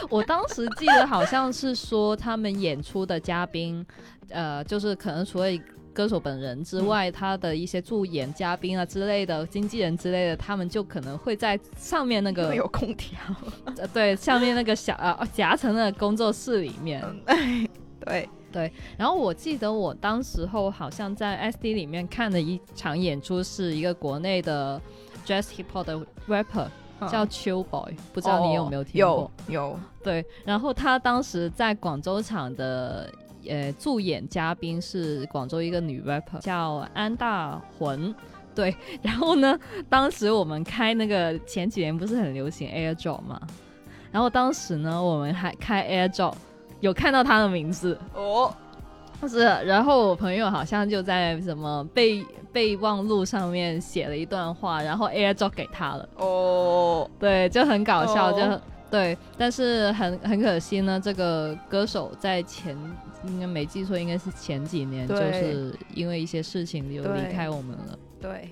[0.09, 3.83] 我当时记得好像是说他们演出的嘉宾，
[4.29, 5.47] 呃，就是可能除了
[5.93, 13.19] 歌手本人之外，他的一些助演嘉宾啊之类的，经纪人之类的，他们就可能会在上面那个 有空调，
[13.77, 17.03] 呃，对，下面那个小 呃夹层的工作室里面，
[18.05, 18.27] 对。
[18.51, 24.81] 对，然后我记得我当时候好像在 SD 里面看的一场演出，是一个国内的
[25.25, 26.67] Jazz Hip Hop 的 rapper，
[27.09, 29.31] 叫 Chill Boy，不知道你有没有听过？
[29.47, 29.79] 有有。
[30.03, 33.09] 对，然后他当时在广州场的
[33.47, 38.13] 呃助演嘉宾是广州一个女 rapper，叫安大魂。
[38.53, 39.57] 对，然后呢，
[39.89, 43.39] 当时我们开那个前几年不是很流行 AirDrop 嘛，
[44.11, 46.35] 然后当时呢，我们还开 AirDrop。
[46.81, 48.51] 有看到他的名字哦，
[49.29, 62.75] 是，然后我朋友好像就在什么备备忘录上面写了一段话，然后 AirDrop 给他了哦，对，就很搞笑，就对，但是很很可惜呢，这个歌手在前
[63.25, 68.49] 应该没记错，应该是前几年就是因为一些事情就离开我们了，对，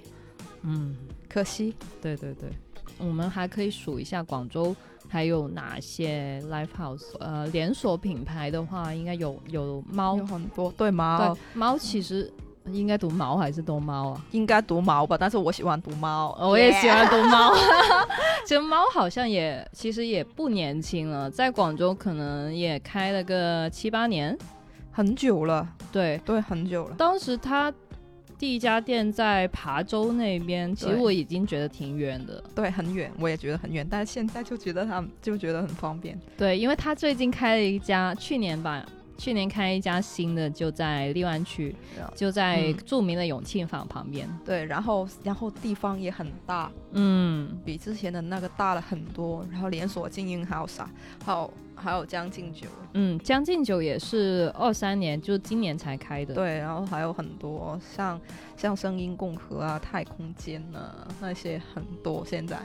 [0.63, 0.95] 嗯，
[1.27, 2.49] 可惜，对对对，
[2.97, 4.75] 我们还可以数一下广州。
[5.11, 7.17] 还有哪些 live house？
[7.19, 10.71] 呃，连锁品牌的话，应该有有猫，有很多。
[10.77, 12.31] 对猫，猫其实
[12.65, 14.25] 应该读毛还是读猫啊？
[14.29, 17.55] 应该读毛吧，但是我喜欢读猫，我也喜欢读猫。
[18.45, 24.37] 其实猫好像也其实也不年轻了，在广州可能也开了个七八年，
[24.99, 25.65] 很久了。
[25.93, 26.95] 对对，很久了。
[26.97, 27.73] 当时他。
[28.37, 32.41] 第一家店在琶洲那边，其实我已经觉得挺远的。
[32.55, 33.85] 对，很远，我也觉得很远。
[33.91, 36.17] 但是现在就觉得他就觉得很方便。
[36.37, 38.85] 对，因为他最近开了一家，去年吧，
[39.19, 41.75] 去年开一家新的，就在荔湾区，
[42.15, 44.27] 就在著名的永庆坊旁边。
[44.45, 49.45] 对，然后然后地方也很大，嗯，比之前的那个大了很多。
[49.51, 50.89] 然后连锁经营还有啥？
[51.23, 51.51] 好。
[51.81, 56.33] 还有将进酒，嗯，将进酒也是二三年，就是今年才开的。
[56.33, 58.19] 对，然后还有很多像
[58.57, 62.59] 像声音共和啊、太空间啊那些很多，现在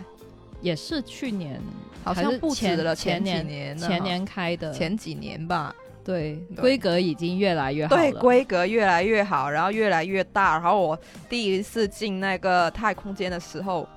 [0.61, 1.61] 也是去年，
[2.03, 5.73] 好像不止了，前年前年开的，前几年吧。
[6.05, 10.53] 对，规格已经越来越好对，规格越来越好，然后越来越大。
[10.59, 13.89] 然后我第一次进那个太空间的时候。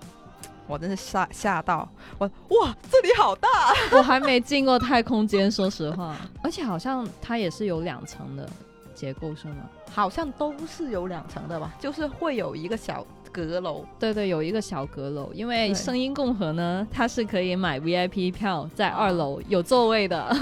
[0.70, 2.76] 我真是吓吓到我哇！
[2.92, 3.48] 这里好大，
[3.96, 6.14] 我还没进过太空间，说实话。
[6.44, 8.46] 而且好像它也是有两层的
[8.94, 9.56] 结构，是吗？
[9.90, 13.86] 好像都是有两层的吧，就是会有一个小阁楼。
[13.98, 15.32] 对对，有一个小阁楼。
[15.34, 20.36] 因为声音共和呢，它是可以买 VIP 票，在二楼有座位的。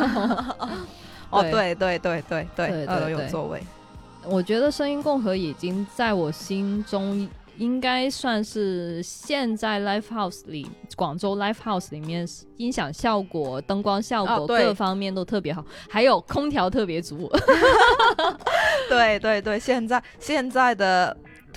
[1.30, 3.62] 哦，对对对对对，二楼有座位。
[4.26, 7.28] 我觉得声音共和已经在我心中。
[7.58, 17.32] 应该算是现在 live house 里，广州 live house 里面音响效果、灯光效果各方面都特别好，还有空调特别足。
[18.90, 21.16] 对对对，现在现在的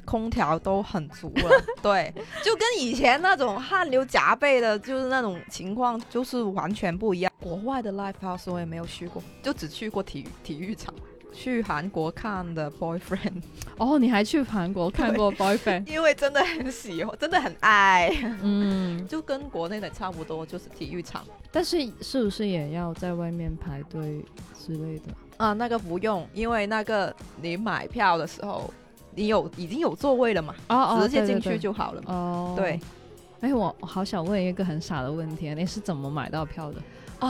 [0.08, 1.64] 空调都很足了。
[1.82, 2.10] 对，
[2.42, 7.30] 就跟以前那种汗流浃背的，就是那种情况，就是完全不一样。
[7.38, 10.94] 国外的 live house 我也没有去过，就只去过体育体育场。
[11.30, 13.42] 去韩国看的 boyfriend
[13.76, 15.86] 哦，你还去韩国看过 boyfriend？
[15.86, 18.10] 因为真的很喜欢，真的很爱。
[18.42, 21.22] 嗯， 就跟国内的差不多，就是体育场。
[21.52, 24.24] 但是是不是也要在外面排队
[24.58, 25.12] 之类的？
[25.36, 28.72] 啊，那个不用，因为那个你买票的时候，
[29.14, 32.02] 你有已经有座位了嘛，哦直接进去就好了。
[32.06, 32.80] 哦，对。
[33.40, 36.80] 哎，我好想问一个很傻的问题，你是怎么买到票的？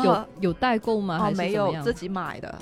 [0.04, 1.18] 有有代购吗？
[1.18, 2.54] 还是没有自己买的？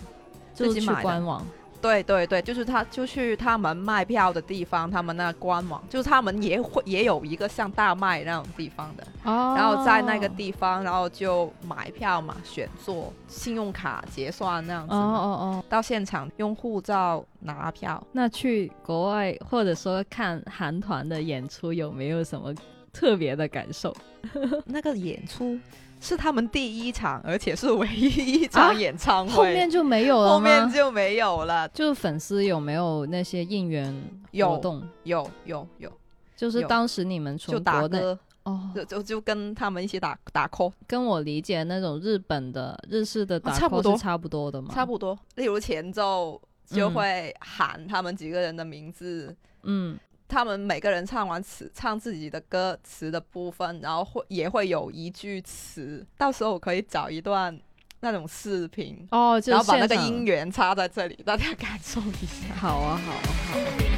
[0.53, 1.45] 自己买官网，
[1.87, 18.05] 对对对，就是他，就去他们卖票的地方，他们那官网，就是他们也会也有一个像大麦那种地方的，哦，然后在那个地方，然后就买票嘛，选座，信用卡结算那样子，哦哦哦，到现场用护照拿票。
[18.11, 22.53] 那去国外或者说看韩团的演出，有没有什么
[22.93, 23.95] 特别的感受？
[24.67, 25.57] 那个演出。
[26.01, 31.69] 是他们第一场，而且是唯一一场演唱会，后面就没有了后面就没有了。
[31.71, 33.93] 就是粉丝有没有那些应援
[34.33, 34.87] 活动？
[35.05, 35.91] 有有有，
[36.37, 38.01] 就是当时你们从国内
[38.45, 44.73] 哦，就就就跟他们一起打打 call，跟我理解那种日本的日式的打 call 是差不多的吗？
[44.73, 45.19] 差不多。
[45.35, 49.99] 例如前奏就会喊他们几个人的名字，嗯。
[50.29, 57.59] 他们每个人唱完词，唱自己的歌词的部分，然后会也会有一句词，到时候我可以找一段
[58.01, 62.55] 那种视频哦，然后把那个音源插在这里，大家感受一下。
[62.55, 63.21] 好啊，好啊，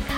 [0.09, 0.18] 好。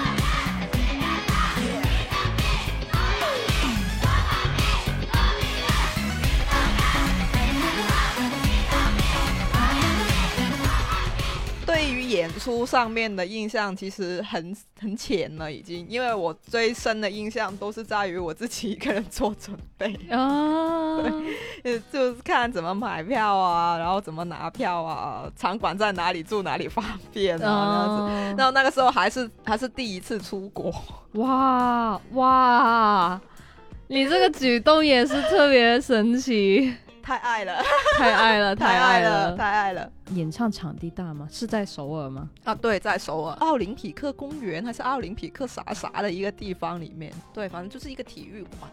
[12.11, 19.95] 演出上面的印象其实很很浅了，已经，因为我最深的印象都是在于我自己一个人做准备。
[20.11, 20.99] 啊，
[21.63, 28.35] 对，就是看怎么买票啊，然后怎么拿票啊，场馆在哪里，住哪里方便啊，这样子。
[28.37, 30.75] 然后那个时候还是还是第一次出国，
[31.13, 33.21] 哇哇，
[33.87, 36.75] 你这个举动也是特别神奇。
[37.03, 37.63] 太爱了，
[37.97, 39.91] 太爱了，太爱了，太爱了！
[40.15, 41.27] 演唱场地大吗？
[41.31, 42.29] 是在首尔吗？
[42.45, 47.13] 啊，对，在首尔奥林匹克公园还是奥林匹克啥啥的一个地方里面。
[47.33, 48.71] 对，反正就是一个体育馆。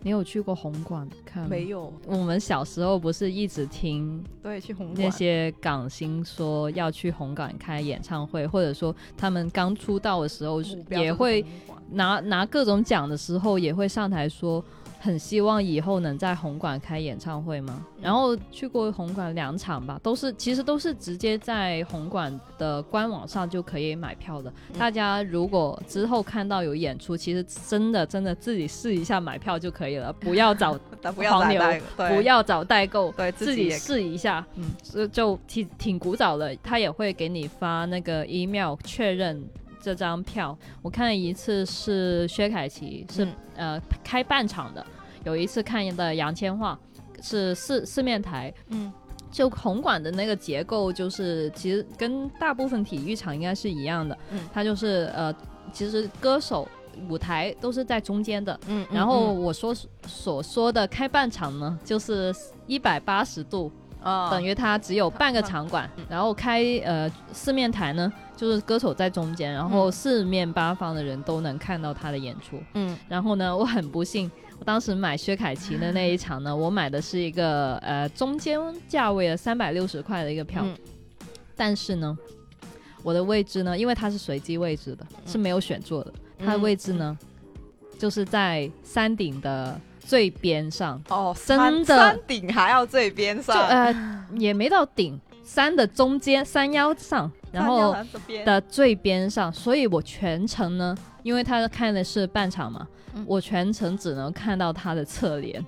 [0.00, 1.48] 你有去过红馆看？
[1.48, 1.92] 没有。
[2.06, 11.44] 我们小时候不是一直听对去红那些港星说要去红馆开演唱会，或者说他们刚出道的时候也会
[11.90, 14.64] 拿拿各种奖的时候也会上台说。
[15.00, 17.84] 很希望以后能在红馆开演唱会吗？
[18.00, 24.52] 然后去过红馆两场吧，都是其实都是直接在红馆的官网上就可以买票的。
[24.78, 30.78] 大家如果之后看到有演出，其实真的真的自己试一下买票就可以了， 不要找
[31.14, 31.62] 黄牛，
[31.96, 36.54] 不要找代购，对自己试一下，嗯，就挺挺古早的。
[36.56, 39.42] 他也会给你发那个 email 确认。
[39.80, 43.26] 这张票我看了一次是薛凯琪，是
[43.56, 44.84] 呃开半场的，
[45.24, 46.76] 有一次看的杨千嬅
[47.22, 48.92] 是四四面台，嗯，
[49.30, 55.34] 就红馆的那个结构就是其实跟大部分体育场应该是一样的，嗯，它就是呃
[55.72, 56.68] 其实歌手
[57.08, 59.74] 舞台都是在中间的，嗯，然后我说
[60.06, 62.34] 所说的开半场呢就是
[62.66, 63.70] 一百八十度。
[64.30, 72.62] 等于它只有半个场馆，然后开呃四面台呢，就是歌手在中间，然后四面八方的人都能看到他的演出。
[72.74, 74.30] 嗯，然后呢，我很不幸，
[74.60, 80.64] 我当时买薛凯琪的那一场呢，我买的是一个呃中间价位的三百六十块的一个票，
[81.56, 82.16] 但是呢，
[83.02, 87.18] 我的位置呢，因为它是随机位置的，是没有选座的，它的位置呢，
[87.98, 89.78] 就是在山顶的。
[89.98, 90.98] 最边上。
[91.10, 91.94] 哦，真的。
[91.94, 97.94] 山顶还要最边上，呃，也没到顶，山的中间，山腰上，然后
[98.44, 102.86] 的最边上，所以我全程呢，因为他看的是半场嘛，
[103.26, 105.64] 我全程只能看到他的侧脸，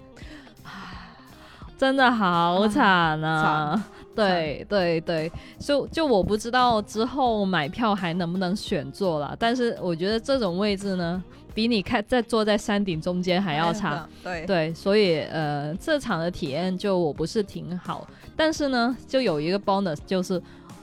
[1.78, 3.87] 真的好惨啊！
[4.14, 11.22] 对对对，就就我不知道之后买票还能不能选座了，但是我觉得这种位置呢。
[11.53, 14.47] 比你看在坐在山顶中间还要差，对。
[14.47, 18.07] 对，所以呃，这场的体验就我不是挺好，
[18.37, 20.41] 但是呢，就有一个 bonus，就是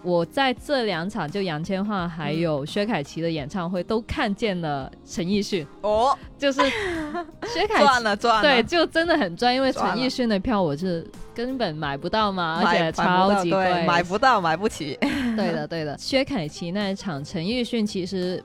[0.07, 5.67] 我在这两场就杨千嬅还有薛凯琪的演唱会都看见了陈奕迅。
[5.81, 6.61] 哦，就是
[7.53, 11.05] 薛凯赚了赚了，对，就真的很赚，因为陈奕迅的票我是
[11.35, 14.97] 根本买不到嘛，而且超级贵，买不到买不起，
[15.35, 18.41] 对的 对的，薛凯琪那一场陈奕迅其实。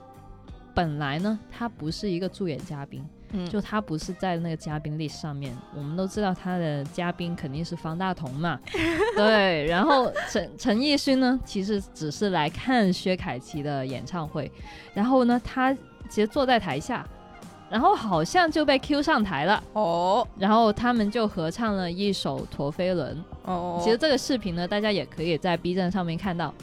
[0.75, 3.05] 本来呢，他不是一个助演嘉宾，
[3.49, 5.55] 就他不是在那个嘉宾历上面。
[5.75, 8.59] 我们都知道他的嘉宾肯定是方大同嘛，
[9.15, 9.65] 对。
[9.65, 14.51] 然后陈陈奕迅呢，其实只是来看薛凯琪的演唱会。
[14.93, 15.73] 然后呢，他
[16.09, 17.07] 其实坐在台下，
[17.69, 20.27] 然后好像就被 Q 上台了哦。
[20.37, 23.15] 然后他们就合唱了一首《陀飞轮》
[23.51, 23.79] 哦。
[23.83, 26.53] 其实这个视频呢，大家也可以在 B 站上面看到。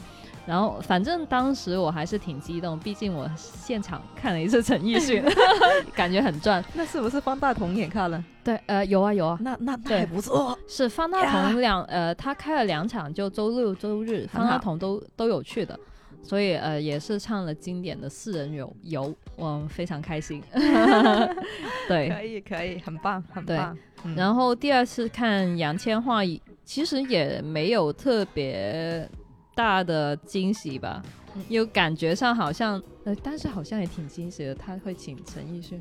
[0.45, 5.23] 然后，反正当时我还是挺激动，毕竟我现场看了一次陈奕迅，
[5.93, 6.63] 感觉很赚。
[6.73, 8.23] 那是不是方大同也看了？
[8.43, 9.37] 对，呃，有啊有啊。
[9.41, 10.57] 那那那还不错。
[10.67, 15.79] 是方大同两呃，他开了两场，就周六周日，方大同都都有去的，
[16.23, 20.41] 所以呃，也是唱了经典的四人游游，我非常开心。
[21.87, 23.77] 对，可以可以，很棒很棒。
[24.15, 29.07] 然后第二次看杨千嬅，其实也没有特别。
[29.61, 31.03] 大的惊喜吧，
[31.47, 34.55] 有感觉上好像，呃，但是好像也挺惊喜的。
[34.55, 35.79] 他会请陈奕迅，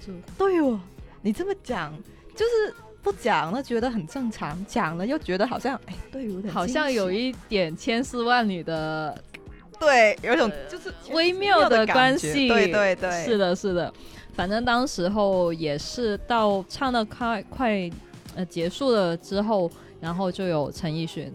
[0.00, 0.80] 就对哦。
[1.20, 1.94] 你这么讲，
[2.34, 9.22] 就是不讲了觉得很正常，讲了又觉得好像，哎，对，有点好像有一点千丝万缕的，
[9.78, 13.92] 对，有一种就是微妙的关系，对对对，是的，是的。
[14.32, 17.90] 反正当时候也是到唱到快快
[18.34, 21.30] 呃结束了之后，然后就有陈奕迅。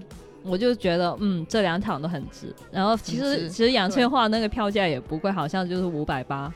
[0.45, 2.53] 我就觉得，嗯，这两场都很值。
[2.71, 6.53] 然后其实其实杨千嬅那个票价也不贵，好像就是五百八。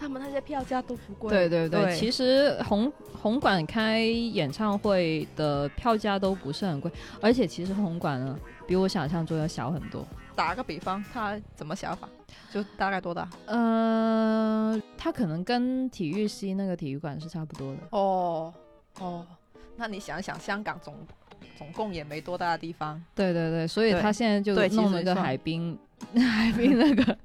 [0.00, 1.28] 他们那些票价都不贵。
[1.28, 6.90] 对对对，其实红红馆开演唱会的票价都不是很贵，
[7.20, 10.06] 而且其实红馆呢比我想象中要小很多。
[10.36, 12.08] 打个比方，他怎么想法？
[12.52, 13.28] 就大概多大？
[13.46, 17.78] 呃，他可能跟体育西那个体育馆是差不多的。
[17.90, 18.54] 哦
[19.00, 19.26] 哦，
[19.76, 20.94] 那你想想，香港总
[21.58, 23.02] 总共也没多大的地方。
[23.14, 25.76] 对对对，所以他现在就弄了个海滨，
[26.14, 27.18] 海滨那个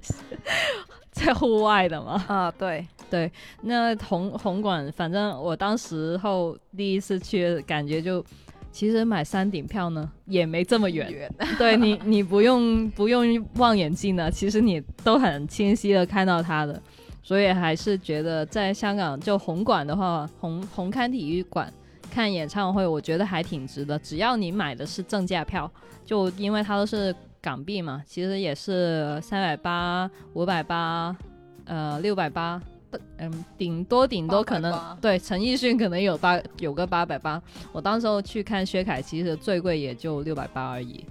[1.11, 2.25] 在户外的嘛。
[2.27, 3.31] 啊，对对，
[3.61, 8.25] 那红红馆，反正我当时候第一次去，感觉就。
[8.73, 11.31] 其实买山顶票呢，也没这么远。
[11.59, 13.23] 对你，你不用不用
[13.57, 16.81] 望远镜的，其实你都很清晰的看到它的。
[17.21, 21.71] 所以还是觉得在香港就红馆的话，红红磡体育馆
[22.13, 23.97] 看演唱会，我觉得还挺值的。
[23.97, 25.69] 只要你买的是正价票，
[26.05, 31.15] 就因为它都是港币嘛，其实也是三百八、五百八、
[31.65, 32.61] 呃六百八。
[33.17, 37.41] 嗯，顶多顶多可能对陈奕迅可能有八有个八百八，
[37.71, 41.03] 我当时候去看薛凯琪的最贵也就六百八而已。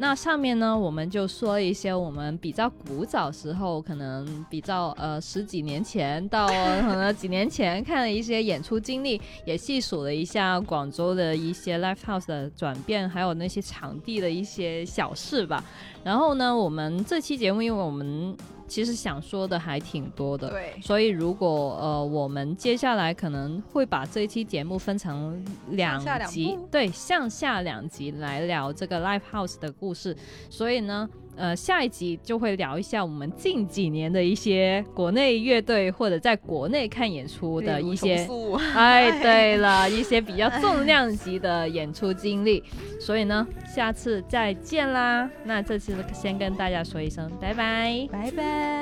[0.00, 6.46] 那上面呢，我们就说一些我们比较古早时候，可能比较呃十几年前到
[6.82, 15.64] 可能几年前看的一些演出经历，也细数了一下广州的一些 live house 的转变，还有那些场地的一些小事吧。
[16.04, 18.36] 然后呢，我们这期节目，因为我们
[18.68, 30.16] 其实想说的还挺多的，对，所以如果呃，我们接下来可能会把这一期节目分成两集，对，上下两集来聊这个 live house 的故事，
[30.50, 31.08] 所以呢。
[31.38, 38.26] 呃下一集就会聊一下我们近几年的一些国内乐队或者在国内看演出的一些
[38.74, 39.58] 哎 对。
[39.58, 42.62] 了一些比较重量级的演出经历。
[43.00, 45.30] 所以呢下次再见啦。
[45.44, 48.08] 那这次先跟大家说一声拜拜。
[48.10, 48.78] 拜拜